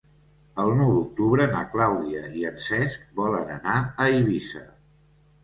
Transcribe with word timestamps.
El 0.61 0.71
nou 0.77 0.87
d'octubre 0.95 1.45
na 1.51 1.61
Clàudia 1.73 2.23
i 2.39 2.47
en 2.53 2.57
Cesc 2.65 3.05
volen 3.21 3.53
anar 3.59 3.77
a 3.85 4.09
Eivissa. 4.17 4.65